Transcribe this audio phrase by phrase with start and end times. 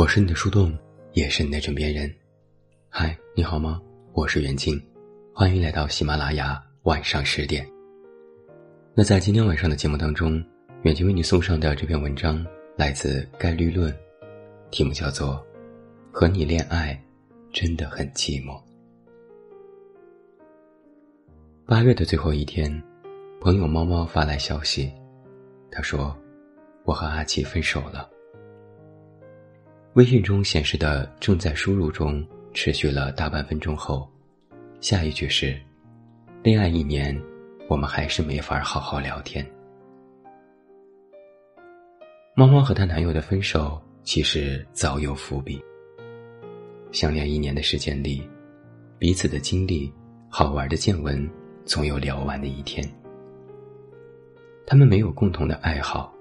[0.00, 0.74] 我是你的树洞，
[1.12, 2.10] 也是你的枕边人。
[2.88, 3.78] 嗨，你好吗？
[4.14, 4.82] 我是袁静，
[5.34, 7.70] 欢迎来到喜马拉雅晚上十点。
[8.94, 10.42] 那在今天晚上的节目当中，
[10.84, 12.42] 远近为你送上的这篇文章
[12.78, 13.94] 来自概率论，
[14.70, 15.34] 题目叫做
[16.10, 16.98] 《和你恋爱
[17.52, 18.58] 真的很寂寞》。
[21.66, 22.72] 八月的最后一天，
[23.38, 24.90] 朋友猫猫发来消息，
[25.70, 26.16] 他说
[26.84, 28.08] ：“我和阿奇分手了。”
[29.94, 34.08] 微信中显示的正在输入中，持续了大半分钟后，
[34.80, 35.60] 下一句是
[36.44, 37.20] ：“恋爱一年，
[37.68, 39.44] 我们还是没法好好聊天。”
[42.36, 45.60] 猫猫和她男友的分手其实早有伏笔。
[46.92, 48.22] 相恋一年的时间里，
[48.96, 49.92] 彼此的经历、
[50.28, 51.28] 好玩的见闻，
[51.64, 52.88] 总有聊完的一天。
[54.64, 56.14] 他们没有共同的爱好，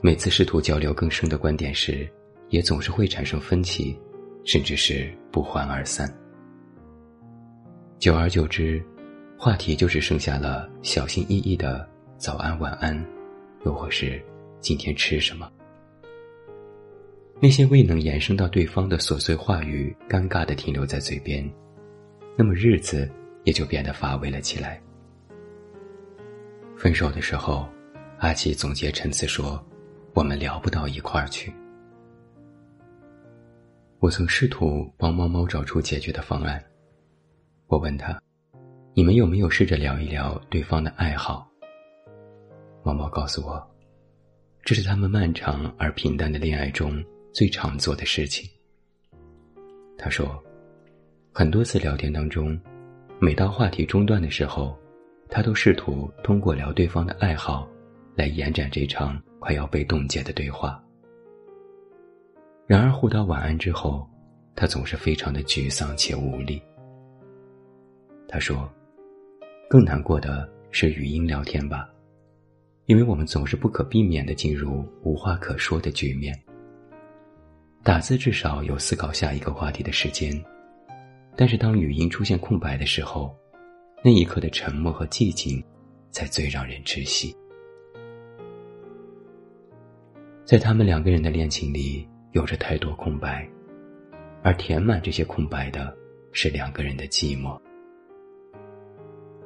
[0.00, 2.10] 每次试图交流更深的观点时。
[2.48, 3.98] 也总是会产生分歧，
[4.44, 6.12] 甚至是不欢而散。
[7.98, 8.82] 久而久之，
[9.38, 13.02] 话题就只剩下了小心翼翼的“早安晚安”，
[13.64, 14.22] 又或是
[14.60, 15.50] “今天吃什么”。
[17.40, 21.50] 那些未能延伸到对方的琐碎话语，尴尬的停留在嘴边，
[22.36, 23.10] 那么日子
[23.44, 24.80] 也就变得乏味了起来。
[26.76, 27.68] 分手的时候，
[28.18, 29.62] 阿奇总结陈词说
[30.14, 31.52] ：“我们聊不到一块儿去。”
[34.04, 36.62] 我曾试图帮猫猫找出解决的方案。
[37.68, 38.20] 我问他
[38.92, 41.48] ：“你们有没有试着聊一聊对方的爱好？”
[42.84, 43.66] 猫猫告诉我
[44.62, 48.46] ：“这是他们漫长而平淡的恋爱中最常做的事情。”
[49.96, 50.38] 他说
[51.32, 52.60] ：“很多次聊天当中，
[53.18, 54.78] 每到话题中断的时候，
[55.30, 57.66] 他都试图通过聊对方的爱好，
[58.14, 60.78] 来延展这场快要被冻结的对话。”
[62.66, 64.08] 然而，互道晚安之后，
[64.56, 66.62] 他总是非常的沮丧且无力。
[68.26, 68.66] 他说
[69.68, 71.86] ：“更难过的是语音聊天吧，
[72.86, 76.34] 因为我们总是不可避免的进入无话可说的局面。
[77.82, 80.42] 打字至少有思考下一个话题的时间，
[81.36, 83.36] 但是当语音出现空白的时候，
[84.02, 85.62] 那一刻的沉默和寂静，
[86.10, 87.36] 才最让人窒息。
[90.46, 93.48] 在他们两个人的恋情里。”有着太多空白，
[94.42, 95.96] 而填满这些空白的
[96.32, 97.56] 是两个人的寂寞。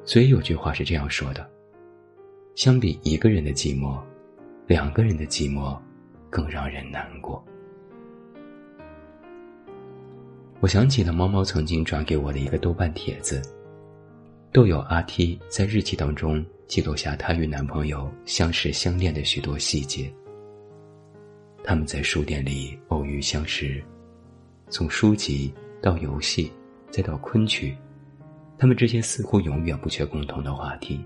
[0.03, 1.47] 所以有句话是这样说的：
[2.55, 4.01] 相比一个人的寂寞，
[4.65, 5.77] 两个人的寂寞
[6.31, 7.45] 更让人难过。
[10.59, 13.39] 我想起了猫猫曾经转给我的一个豆瓣帖子，
[14.51, 20.11] 豆友阿 T 在日记当中记录下她与男朋友相识相恋的许多细节。
[21.63, 23.83] 他们在书店里偶遇相识，
[24.69, 26.51] 从书籍到游戏，
[26.89, 27.77] 再到昆曲，
[28.57, 31.05] 他们之间似乎永远不缺共同的话题。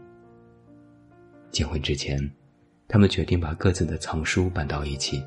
[1.51, 2.17] 结婚之前，
[2.87, 5.21] 他们决定把各自的藏书搬到一起，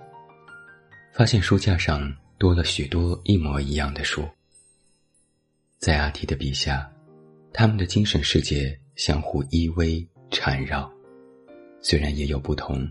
[1.13, 4.27] 发现书架上多了许多一模一样的书。
[5.79, 6.91] 在阿提的笔下，
[7.53, 10.91] 他们的精神世界相互依偎缠绕，
[11.83, 12.89] 虽然也有不同，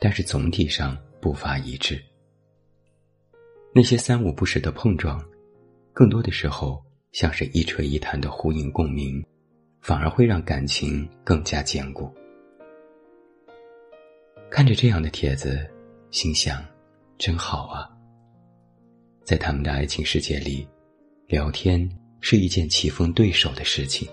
[0.00, 0.96] 但是总体上。
[1.22, 2.02] 步伐一致，
[3.72, 5.24] 那些三五不时的碰撞，
[5.92, 9.24] 更多的时候像是一锤一弹的呼应共鸣，
[9.80, 12.12] 反而会让感情更加坚固。
[14.50, 15.64] 看着这样的帖子，
[16.10, 16.60] 心想，
[17.18, 17.88] 真好啊。
[19.22, 20.66] 在他们的爱情世界里，
[21.28, 21.88] 聊天
[22.20, 24.08] 是一件棋逢对手的事情。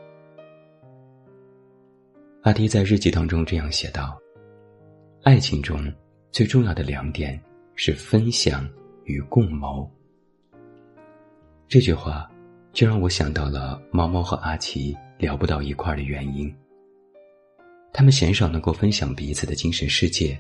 [2.44, 4.16] 阿迪在日记当中这样写道
[5.26, 5.92] ：“爱情中。”
[6.32, 7.40] 最重要的两点
[7.76, 8.70] 是分享
[9.06, 9.90] 与共谋。
[11.68, 12.30] 这句话
[12.72, 16.54] 就让我想到了猫猫和阿奇聊不到一块儿的原因。
[17.92, 20.40] 他们鲜少能够分享彼此的精神世界，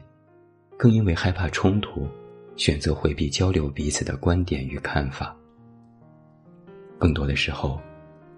[0.78, 2.08] 更因为害怕冲突，
[2.56, 5.36] 选择回避交流彼此的观点与看法。
[7.00, 7.82] 更多的时候，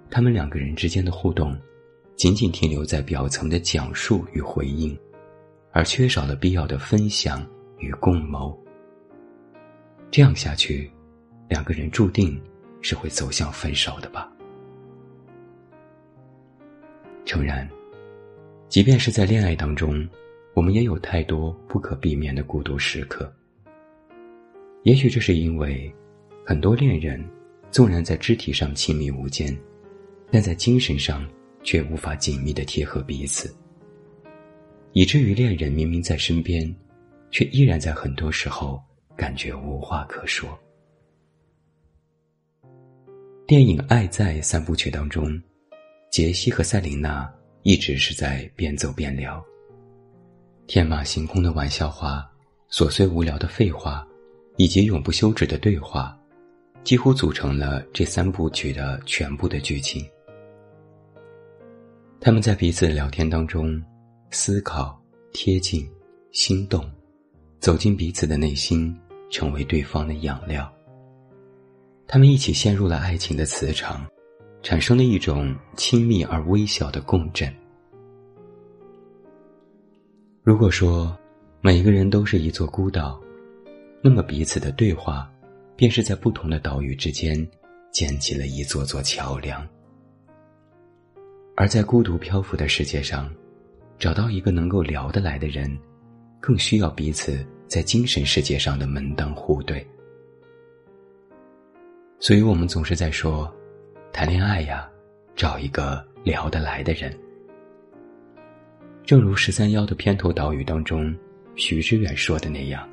[0.09, 1.56] 他们两个人之间的互动，
[2.15, 4.97] 仅仅停留在表层的讲述与回应。
[5.71, 7.45] 而缺少了必要的分享
[7.77, 8.57] 与共谋，
[10.12, 10.91] 这样下去，
[11.47, 12.39] 两个人注定
[12.81, 14.29] 是会走向分手的吧。
[17.23, 17.69] 诚然，
[18.68, 20.06] 即便是在恋爱当中，
[20.53, 23.31] 我们也有太多不可避免的孤独时刻。
[24.83, 25.94] 也许这是因为，
[26.45, 27.23] 很多恋人
[27.69, 29.57] 纵然在肢体上亲密无间，
[30.29, 31.25] 但在精神上
[31.63, 33.56] 却无法紧密的贴合彼此。
[34.94, 36.74] 以至于恋人明明在身边，
[37.30, 38.82] 却依然在很多时候
[39.16, 40.58] 感觉无话可说。
[43.48, 45.42] 电影《爱在》三部曲当中，
[46.10, 47.30] 杰西和赛琳娜
[47.64, 49.44] 一直是在边走边聊。
[50.68, 52.30] 天马行空的玩笑话，
[52.70, 54.08] 琐碎无聊的废话，
[54.56, 56.18] 以及永不休止的对话，
[56.84, 60.06] 几乎组成了这三部曲的全部的剧情。
[62.22, 63.82] 他们在彼此聊天当中，
[64.33, 64.98] 思考、
[65.33, 65.86] 贴近、
[66.31, 66.89] 心动，
[67.60, 68.98] 走进彼此的内心，
[69.30, 70.72] 成为对方的养料。
[72.07, 74.07] 他们一起陷入了爱情的磁场，
[74.63, 77.54] 产生了一种亲密而微小的共振。
[80.44, 81.13] 如果说
[81.60, 83.22] 每个人都是一座孤岛，
[84.01, 85.30] 那么彼此的对话，
[85.75, 87.45] 便是在不同的岛屿之间
[87.92, 89.68] 建起了一座座桥梁。
[91.57, 93.30] 而在孤独漂浮的世界上，
[94.01, 95.77] 找到一个能够聊得来的人，
[96.39, 99.86] 更需要彼此在精神世界上的门当户对。
[102.18, 103.53] 所以我们总是在说，
[104.12, 104.89] 谈恋爱呀，
[105.36, 107.15] 找一个聊得来的人。
[109.03, 111.15] 正如十三幺的片头导语当中，
[111.54, 112.89] 徐志远说的那样：“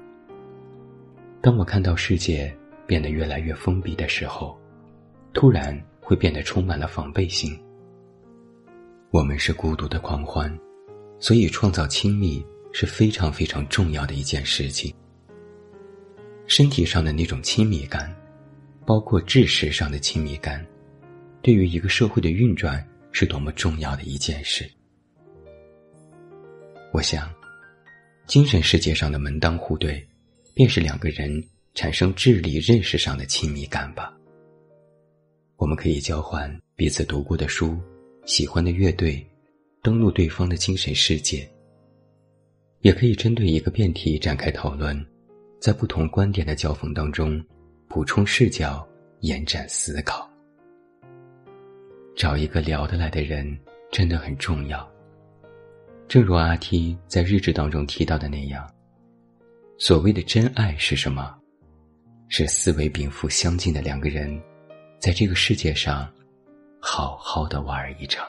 [1.41, 2.55] 当我看到世界
[2.87, 4.61] 变得越来越封闭的时候，
[5.33, 7.59] 突然会变得充满了防备心。
[9.11, 10.55] 我们是孤独的狂欢，
[11.19, 14.95] 所以创造亲密是非常非常重要的一件事情。
[16.47, 18.13] 身体上的那种亲密感。”
[18.89, 20.67] 包括知识上的亲密感，
[21.43, 22.83] 对于一个社会的运转
[23.13, 24.67] 是多么重要的一件事。
[26.91, 27.31] 我想，
[28.27, 30.03] 精神世界上的门当户对，
[30.55, 31.31] 便是两个人
[31.75, 34.11] 产生智力认识上的亲密感吧。
[35.57, 37.79] 我们可以交换彼此读过的书、
[38.25, 39.23] 喜欢的乐队，
[39.83, 41.49] 登录对方的精神世界。
[42.81, 45.05] 也可以针对一个辩题展开讨论，
[45.61, 47.45] 在不同观点的交锋当中。
[47.89, 48.87] 补充视角，
[49.21, 50.31] 延展思考。
[52.15, 53.59] 找一个聊得来的人
[53.91, 54.87] 真的很重要。
[56.07, 58.71] 正如阿 T 在日志当中提到的那样，
[59.79, 61.35] 所谓的真爱是什么？
[62.29, 64.39] 是思维禀赋相近的两个人，
[65.01, 66.07] 在这个世界上
[66.79, 68.29] 好好的玩一场。